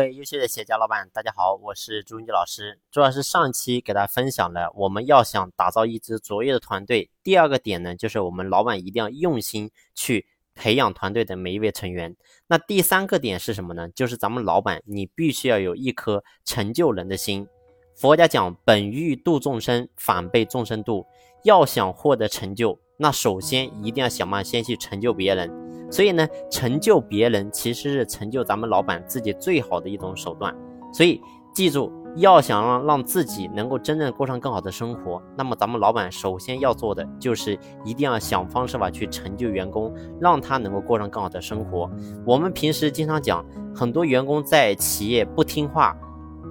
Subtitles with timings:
[0.00, 2.78] 各位优秀的企业家老板，大家好，我是朱云基老师。
[2.90, 10.24] 主要是上期给大家分享了，我们要想打造一支卓越的团队，第二个点呢，就是我们老板一定要用心去
[10.54, 12.16] 培养团队的每一位成员。
[12.46, 13.90] 那第三个点是什么呢？
[13.90, 17.46] 就是咱们老板你必须要有一颗成就人的心。
[17.94, 21.04] 佛家讲，本欲度众生，反被众生度。
[21.44, 25.59] 要想获得成就，那首先一定要想办法先去成就别人。
[25.90, 30.54] 所以呢，成就别人其实是成就咱们老板自己最好的一种手段。
[30.92, 31.20] 所以
[31.52, 41.90] 记住，要想让让自己能够真正过上更好的生活，那么咱们老板首先要做的就是一定要想方设法去成就员工，让他能够过上更好的生活。
[42.24, 45.96] 我们平时经常讲，很多员工在企业不听话，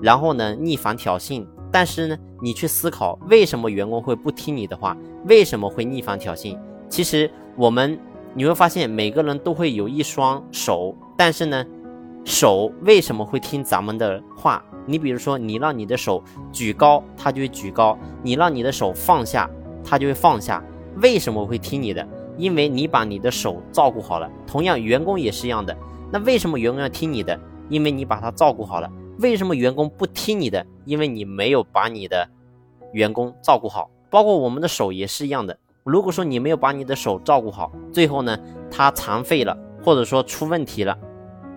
[0.02, 1.48] 然后呢逆反挑衅。
[1.72, 6.60] 但是呢，你去思考为什么员工会不听你的话，为什么会逆反挑衅？
[6.90, 7.98] 其实我们。
[8.40, 11.66] 你会发现每个人都会有一双手，但是呢，
[12.24, 14.64] 手为什么会听咱们的话？
[14.86, 19.50] 你比如说，你让你的手举高，它就会举高；你让你的手放下，
[19.84, 20.64] 它就会放下。
[21.02, 22.08] 为什么会听你的？
[22.38, 24.32] 因为你把你的手照顾好了。
[24.48, 25.76] 同样，员工也是一样的。
[26.10, 27.38] 那为什么员工要听你的？
[27.68, 28.90] 因为你把他照顾好了。
[29.20, 30.66] 为什么员工不听你的？
[30.86, 32.26] 因为你没有把你的
[32.94, 33.92] 员工照顾好。
[34.10, 35.60] 包括我们的手也是一样的。
[35.84, 38.38] 如果说你没有把你的手照顾好，最后呢，
[38.70, 40.98] 它残废了，或者说出问题了，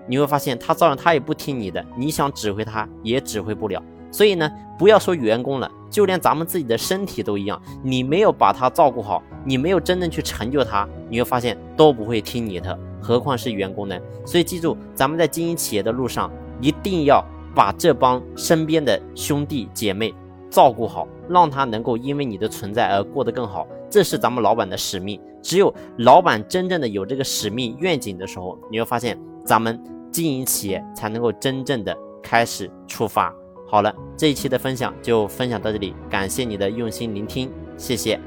[0.07, 3.83] 你会发现他照样他也不听你的，你想指挥他也指挥不了。
[4.11, 13.99] 所以呢，不要说员工了，就连咱们自己的身体都一样，你没有把它照顾好，你没有真正去成就它，你会发现都不会听你的，何况是员工呢？
[14.25, 20.15] 所以记住，咱们在经营企业的路上，一定要把这帮身边的兄弟姐妹
[20.53, 23.67] 照顾好，让他能够因为你的存在而过得更好。
[23.91, 25.19] 这是咱们老板的使命。
[25.43, 33.35] 只有老板真正的有这个使命愿景的时候，你会发现咱们经营企业才能够真正的开始出发。
[33.67, 38.21] 好了，这一期的分享就分享到这里，感谢你的用心聆听，谢谢。